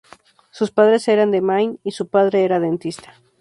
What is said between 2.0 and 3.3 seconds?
padre era dentista.